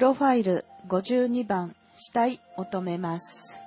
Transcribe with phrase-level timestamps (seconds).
[0.00, 3.63] ロファイル52番死体求めます。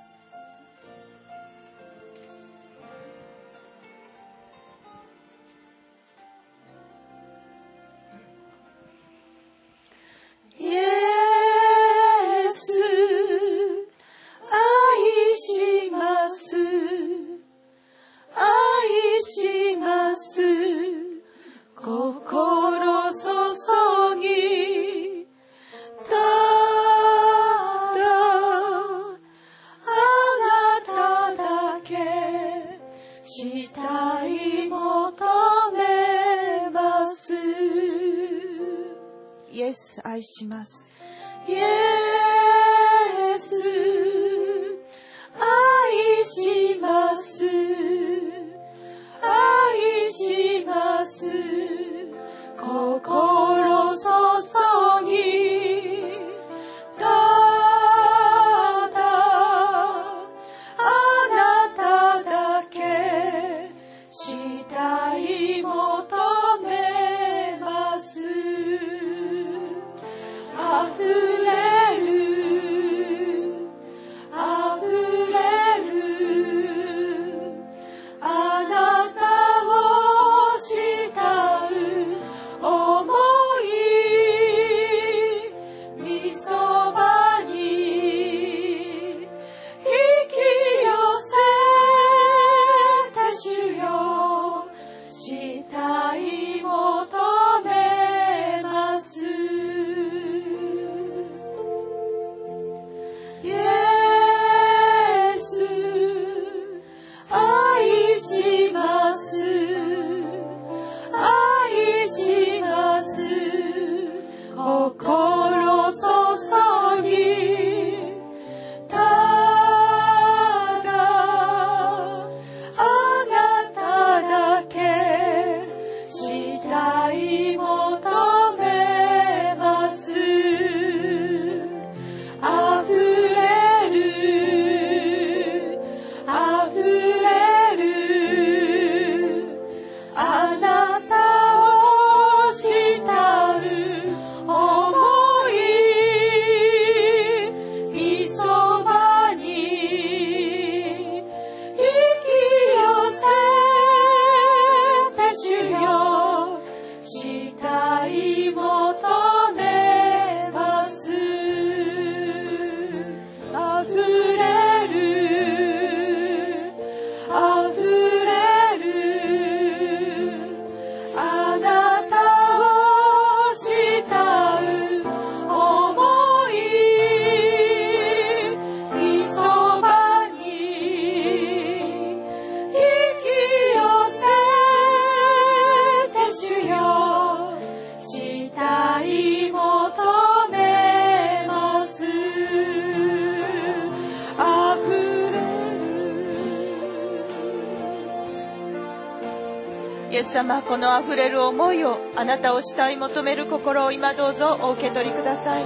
[200.37, 205.63] 様このあふれる思いをあなたを慕い求める心を今どうぞお受け取りください。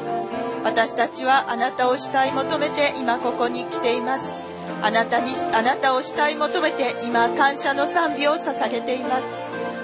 [0.63, 4.31] 私たちはあなたを慕い求めて今ここに来ています。
[4.81, 9.23] あなたにあなたを慕い求めて今感謝の賛美を捧げています。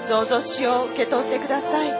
[0.08, 1.90] どうぞ主を受け取ってください。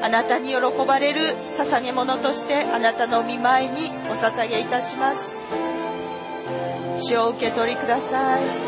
[0.00, 1.22] あなたに喜ばれる
[1.58, 5.44] 捧げ物としてあなたの御前にお捧げいたします。
[7.00, 8.65] 主を受け取りください。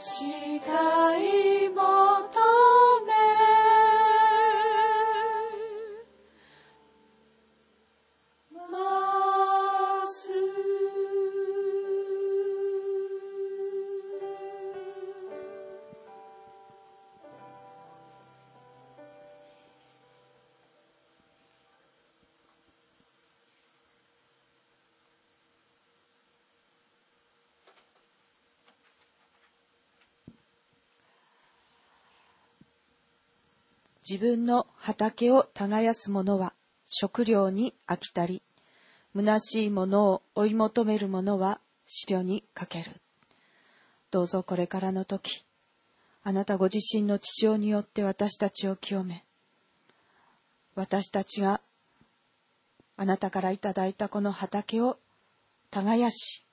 [0.00, 0.29] she
[34.10, 36.52] 自分の畑を耕す者は
[36.84, 38.42] 食料に飽きたり、
[39.14, 42.90] 虚しいものを追い求める者は資料にかける。
[44.10, 45.44] どうぞこれからの時、
[46.24, 49.24] あなたご自身の父親によって私たちを清め、
[50.74, 51.60] 私たちが
[52.96, 54.98] あなたからいただいたこの畑を
[55.70, 56.44] 耕し、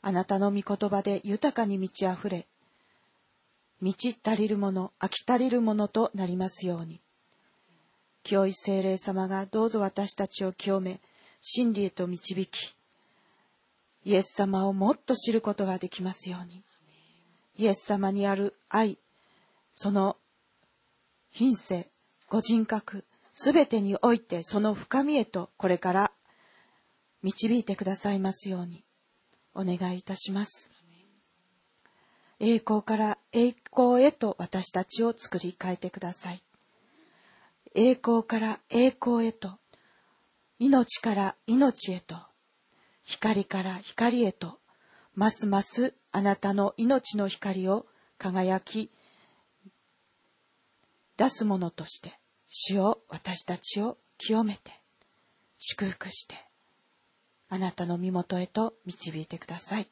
[0.00, 2.46] あなたの御言葉で豊かに満ち溢れ、
[3.80, 7.00] 満ち足りるもの、飽き足りるものとなりますように。
[8.22, 11.00] 清い精霊様がどうぞ私たちを清め、
[11.40, 12.76] 真理へと導き、
[14.04, 16.62] イエス様をもっと知ることができますように。
[17.56, 18.98] イエス様にある愛、
[19.72, 20.16] その
[21.30, 21.88] 品性、
[22.28, 26.12] ご人格、すべてにおいてその深みへとこれから
[27.22, 28.84] 導いてくださいますように
[29.54, 30.70] お願いいたします。
[32.38, 36.42] 栄光から栄光へと私たちを作り変えてください。
[37.74, 39.58] 栄光から栄光へと、
[40.58, 42.16] 命から命へと、
[43.04, 44.58] 光から光へと、
[45.14, 47.86] ますますあなたの命の光を
[48.18, 48.90] 輝き
[51.16, 52.18] 出すものとして、
[52.48, 54.72] 主を私たちを清めて、
[55.56, 56.34] 祝福して、
[57.48, 59.88] あなたの身元へと導いてください。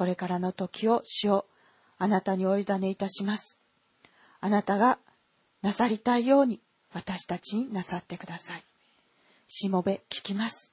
[0.00, 1.44] これからの時を主を
[1.98, 3.60] あなたにお委ねいたします。
[4.40, 4.98] あなたが
[5.60, 6.58] なさりたいように
[6.94, 8.62] 私たちになさってください。
[9.46, 10.72] しもべ聞きます。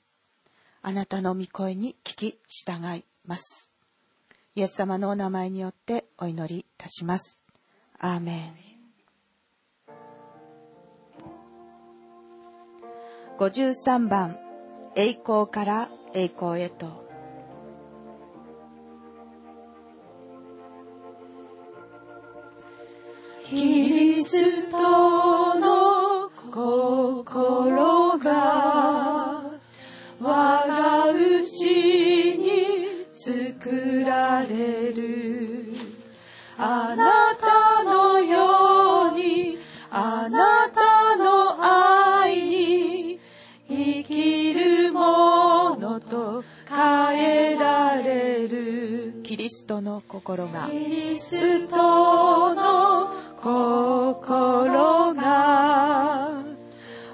[0.81, 3.69] あなたの御声に聞き従います。
[4.55, 7.41] イエス様のお名前によってお祈りいたします。
[7.99, 8.55] アーメン。
[13.37, 14.37] 53番、
[14.95, 17.06] 栄光から栄光へと。
[23.49, 29.41] キリストの心が。
[30.19, 35.73] 我が内に作られる
[36.57, 39.59] あなたのように
[39.91, 43.19] あなたの愛に
[43.69, 50.67] 生きるものと変えられるキリストの心が。
[50.67, 56.43] キリストの心が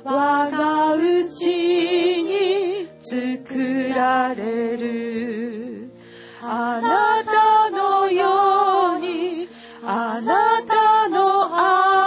[0.05, 5.89] 我が内に作られる。
[6.41, 9.49] あなたのように
[9.85, 11.57] あなたの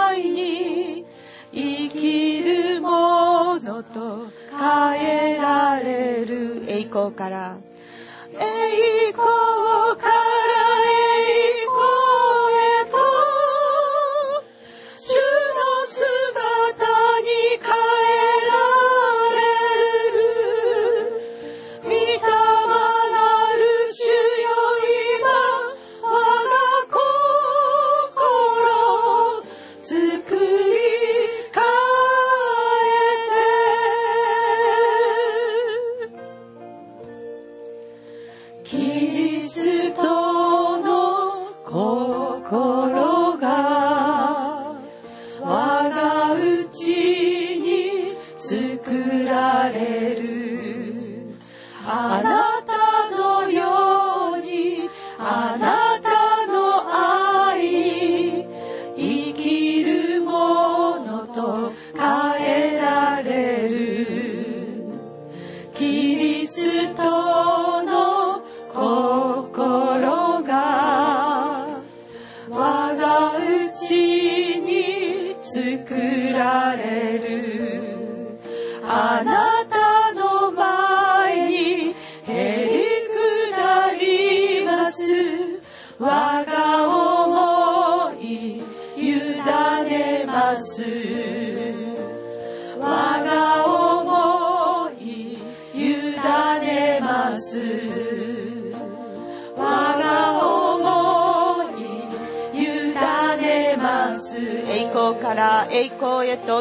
[0.09, 1.05] 愛に
[1.53, 6.63] 生きるものと変えられる。
[6.67, 7.57] 栄光から。
[8.33, 9.46] 栄光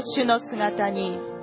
[0.09, 1.36] 主の姿に。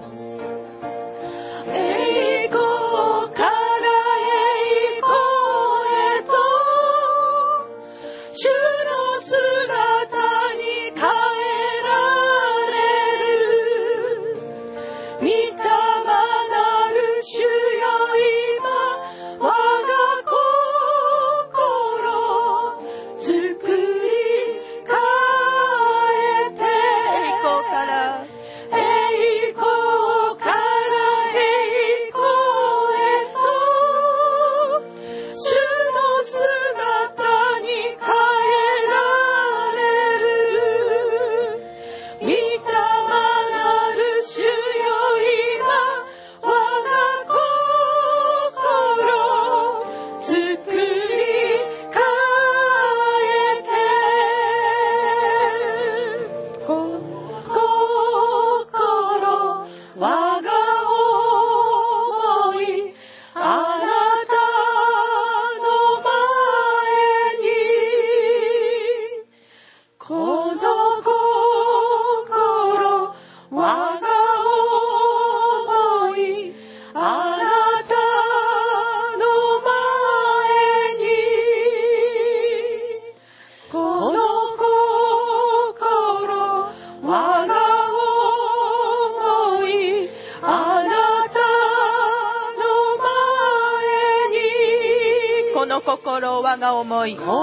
[96.14, 97.16] 心我が思い。
[97.16, 97.34] この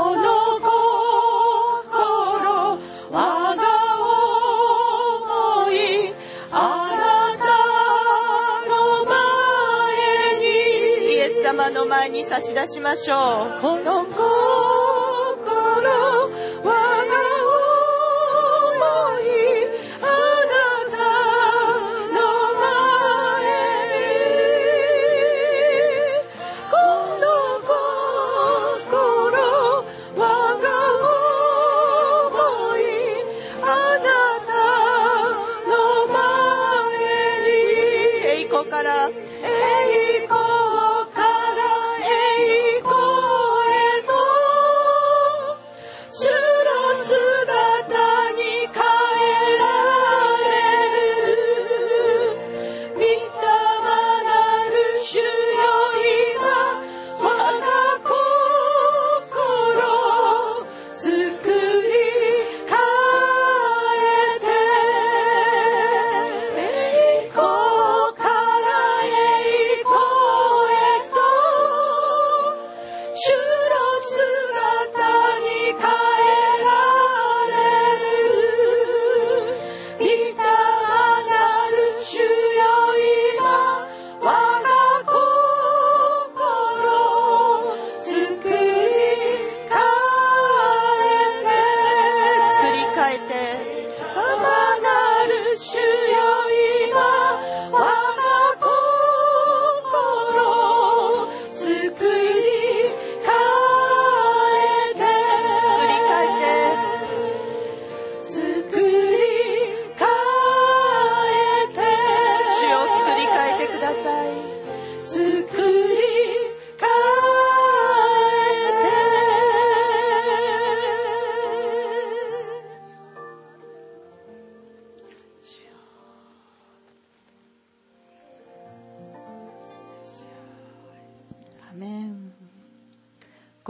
[0.60, 0.78] 心
[3.10, 3.64] 我が
[5.56, 6.14] 思い
[6.52, 6.54] あ
[6.94, 7.02] な
[7.36, 7.42] た
[8.70, 8.72] の
[9.06, 10.44] 前に。
[11.14, 13.60] イエス様の前に差し出しましょう。
[13.60, 14.29] この心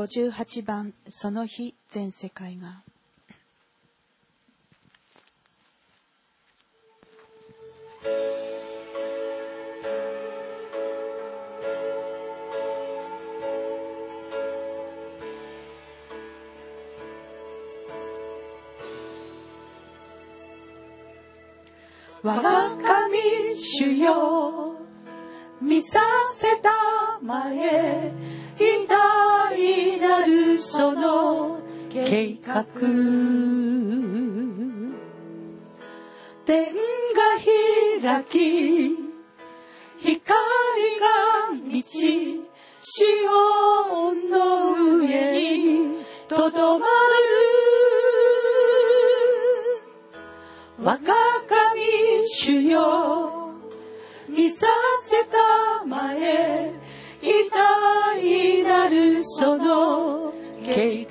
[0.06, 2.82] 58番その日全世界が。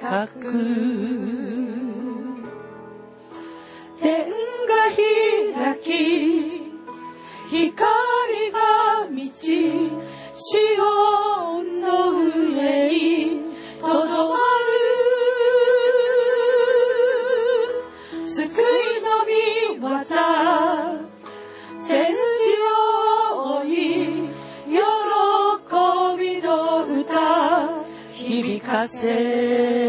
[0.09, 0.41] 高く
[4.01, 4.25] 天
[4.65, 6.73] が開き
[7.47, 9.91] 光が満ち
[10.33, 13.41] 潮の上に
[13.79, 14.41] とどまる
[18.25, 18.65] 救い
[19.03, 19.07] の
[19.77, 20.15] 御技
[21.87, 22.17] 全地
[23.35, 23.69] を追い
[24.69, 24.79] 喜
[26.17, 26.47] びの
[26.99, 29.88] 歌響かせ。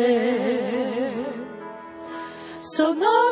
[3.00, 3.29] no.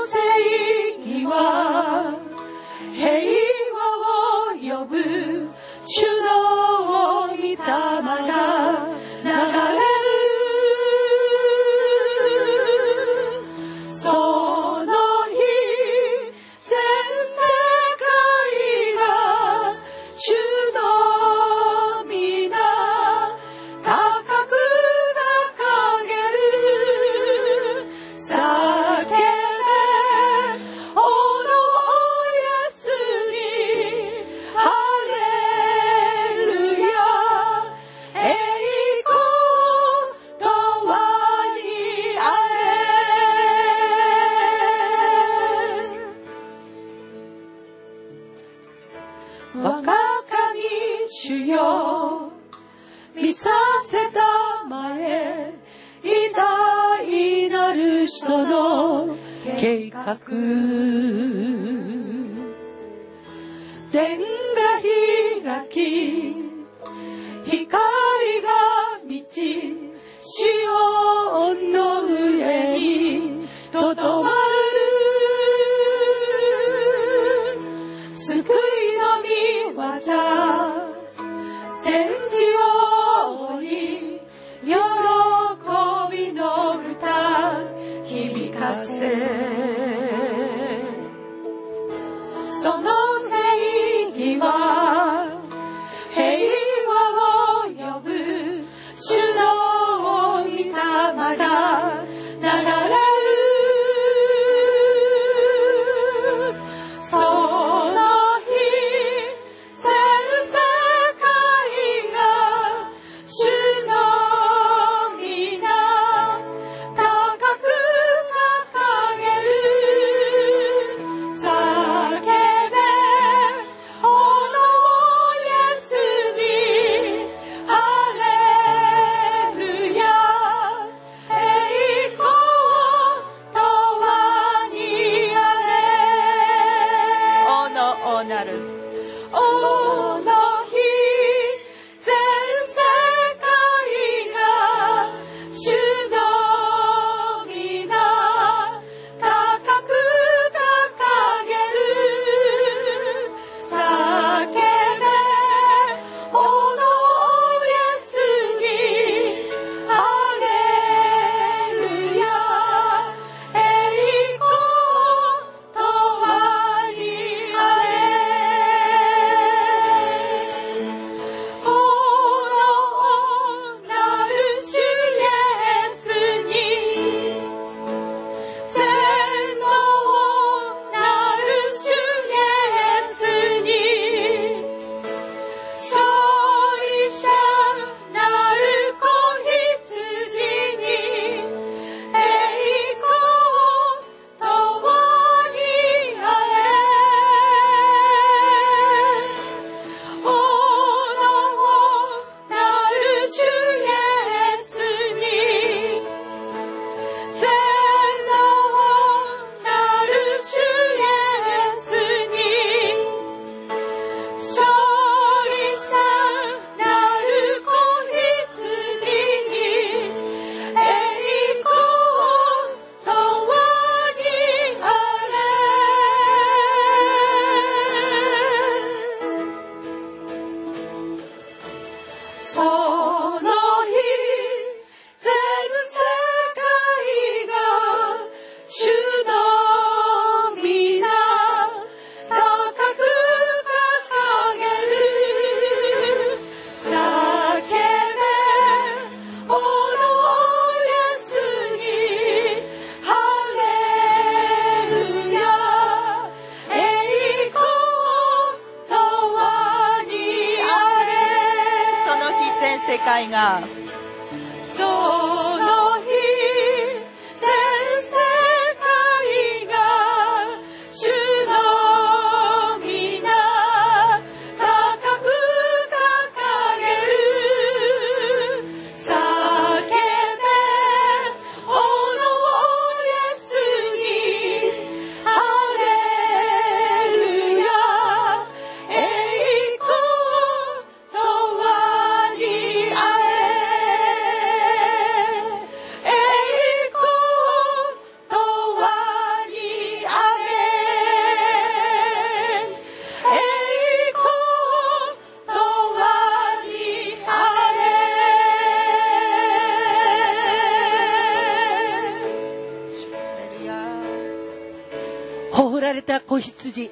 [316.41, 316.91] 羊、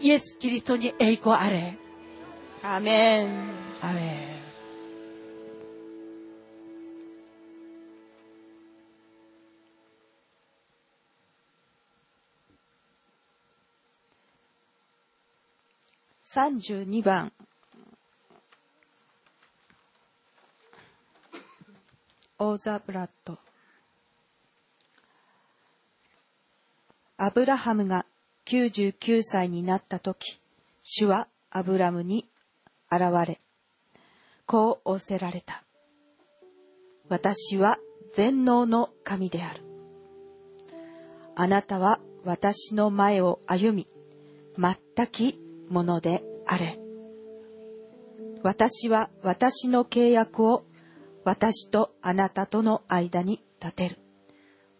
[0.00, 1.76] イエス・キリストに栄光あれ。
[2.62, 3.28] アメン。
[3.80, 4.32] アメン。
[16.34, 17.30] 32番
[22.38, 23.38] オーザ・ブラッド
[27.18, 28.06] アブラハムが
[28.52, 30.38] 99歳になった時、
[30.82, 32.28] 主はアブラムに
[32.90, 33.38] 現れ、
[34.44, 35.64] こう仰せられた。
[37.08, 37.78] 私は
[38.12, 39.62] 全能の神である。
[41.34, 43.88] あなたは私の前を歩み、
[44.58, 46.78] 全きものであれ。
[48.42, 50.64] 私は私の契約を
[51.24, 53.96] 私とあなたとの間に立てる。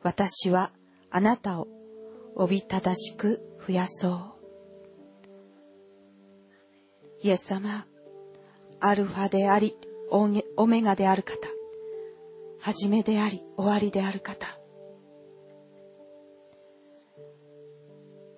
[0.02, 0.72] 私は
[1.10, 1.68] あなたを
[2.34, 4.18] おびただしく増やそう。
[7.22, 7.86] イエス様、
[8.80, 9.76] アルファであり、
[10.10, 11.36] オメガである方、
[12.58, 14.46] はじめであり、終わりである方。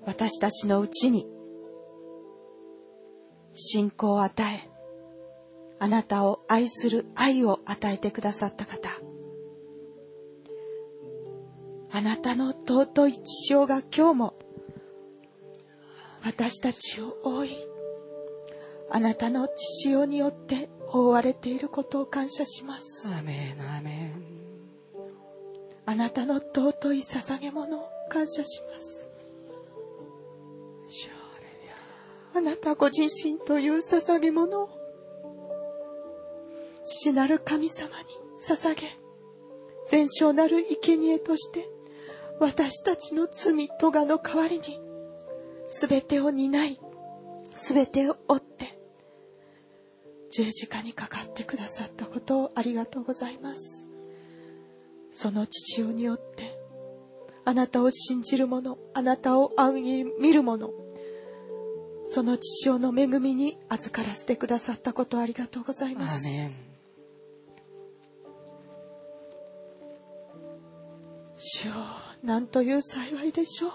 [0.04, 1.26] 私たちのうちに
[3.54, 4.68] 信仰を与え、
[5.78, 8.90] あなたを愛する愛を与えてくださった方。
[11.90, 14.34] あなたの尊い血性が今日も
[16.24, 17.56] 私たちを覆い、
[18.90, 23.08] あなたの血潮によって覆われていることを感謝します。
[23.08, 24.24] アーメンアーメン
[25.86, 29.04] あなたの尊い捧げ物を感謝します。
[32.36, 34.68] あなたご自身という捧げ物を
[36.84, 38.06] 父なる神様に
[38.44, 38.98] 捧げ
[39.88, 41.68] 全焼なる生贄として
[42.40, 44.83] 私たちの罪咎の代わりに
[45.68, 46.78] 全てを担い
[47.52, 48.78] 全てを負って
[50.30, 53.86] 十字架にかかってくださったことをありがとうございます
[55.10, 56.58] その父親によって
[57.44, 60.70] あなたを信じる者あなたを仰ぎ見る者
[62.06, 66.22] その父親の恵みに預からせてくださったことをありがとうございアます。
[71.36, 71.74] 主よ
[72.22, 73.70] なんという幸いでしょう。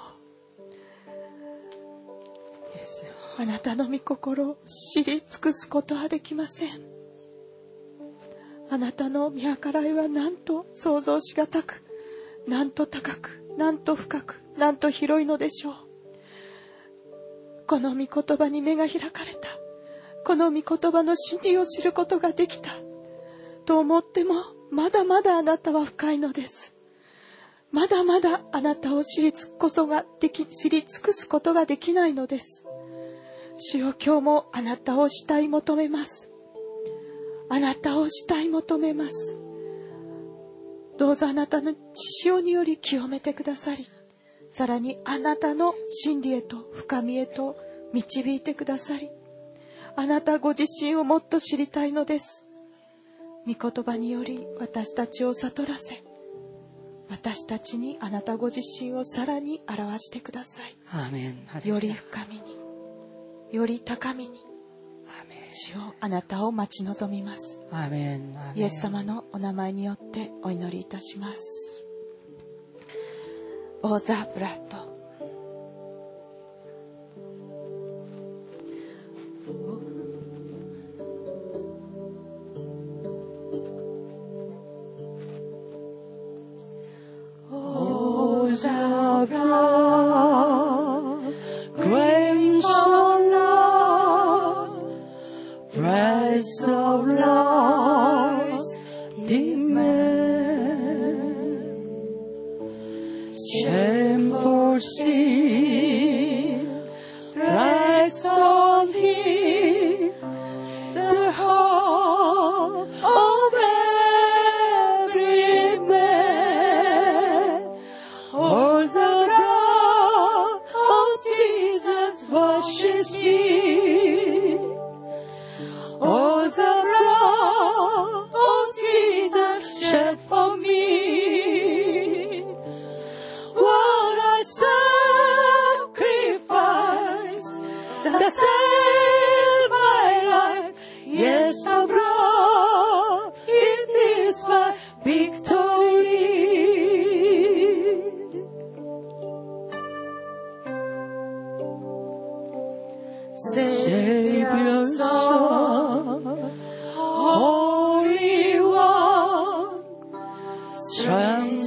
[2.79, 6.81] イエスよあなたの御心を知り尽くすことはできません。
[8.69, 11.83] あなたの見計らいはなんと想像しがたく、
[12.47, 15.73] なんと高く、なんと深く、なんと広いのでしょう。
[17.65, 19.47] この御言葉に目が開かれた。
[20.25, 22.71] この御言葉の真理を知ることができた。
[23.65, 24.35] と思っても、
[24.69, 26.75] まだまだあなたは深いのです。
[27.71, 32.65] まだまだあなたを知り尽くすことができ、知り尽くすことができないのです。
[33.61, 36.31] 主よ今日もあなたを慕い求めます。
[37.49, 39.37] あなたを慕い求めます。
[40.97, 41.79] どうぞあなたの血
[42.23, 43.85] 潮により清めてくださり、
[44.49, 47.57] さらにあなたの真理へと深みへと
[47.93, 49.09] 導いてくださり、
[49.97, 52.45] あなたご自身をもっと知りたいのです。
[53.45, 56.01] 御言葉により私たちを悟らせ、
[57.09, 61.67] 私たちにあなたご自身をさらに表してください。
[61.67, 62.68] より深みに、
[63.51, 64.39] より高みに、
[65.51, 67.59] 主よあなたを待ち望みます。
[68.55, 71.83] イエス様のお名前によってお祈りいたします。
[73.81, 74.89] オーザーブラッド。
[87.51, 88.51] Oh,
[95.73, 97.48] price of life's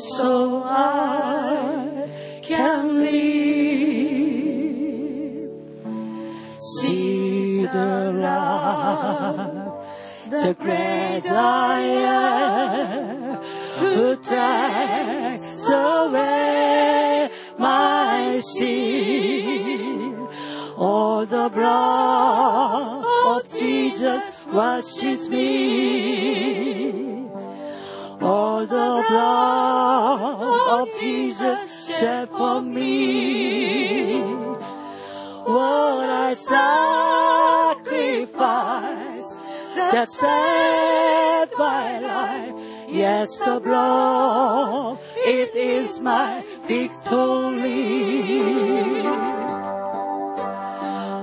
[0.00, 2.09] so I
[2.42, 3.22] can live.
[6.78, 9.72] See the light,
[10.31, 13.42] the great I am,
[13.78, 20.28] who takes away my sin.
[20.76, 23.05] All the blood
[23.37, 27.12] of Jesus washes me.
[28.23, 31.59] All the blood of Jesus
[31.99, 34.21] shed for me.
[35.45, 38.03] What I sacrifice
[39.93, 42.55] that saved my life.
[42.89, 47.93] Yes, the blood, it is my victory.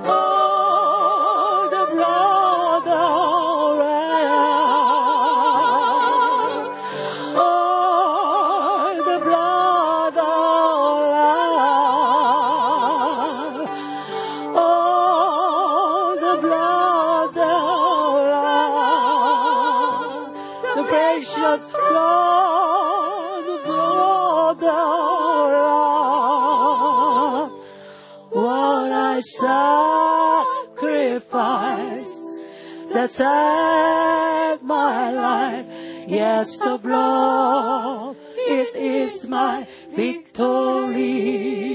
[0.06, 0.38] Oh,
[21.19, 24.62] precious blood, love.
[28.32, 29.65] What I sacrifice
[32.93, 35.65] that saved my life.
[36.08, 41.68] Yes, the blood, it is my victory.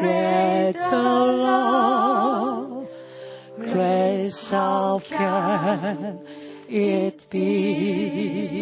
[0.00, 2.88] No greater love,
[3.58, 6.20] grace how can
[6.68, 8.58] it be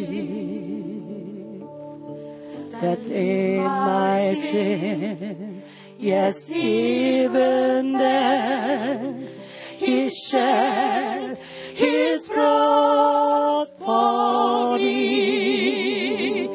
[2.81, 5.63] that in my sin,
[5.99, 9.29] yes, even then,
[9.77, 11.39] He shed
[11.75, 16.49] His blood for me.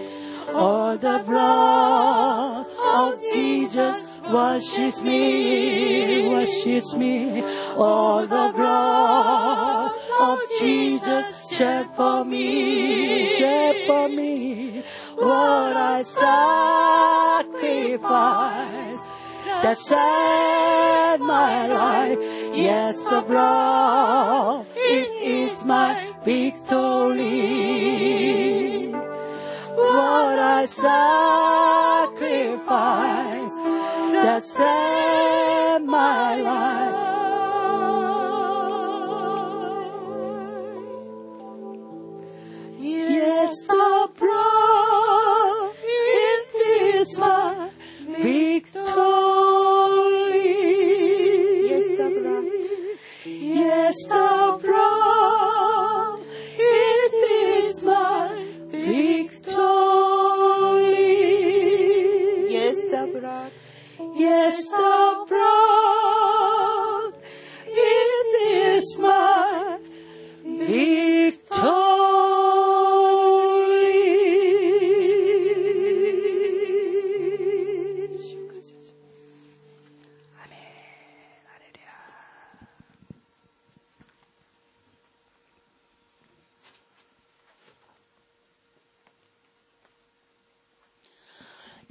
[0.53, 1.70] Oh, the blood
[4.31, 7.41] washes me, washes me.
[7.75, 14.83] All the blood of Jesus shed for me, shed for me.
[15.15, 16.29] What I sacrifice
[19.63, 22.19] that saved my life.
[22.53, 27.61] Yes, the blood, it is my victory
[29.75, 33.30] what I sacrifice
[34.23, 36.80] that saved my life.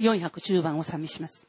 [0.01, 1.47] .410 番を賛美します。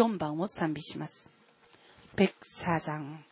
[0.00, 1.30] 4番を賛美します。
[2.16, 3.29] 104장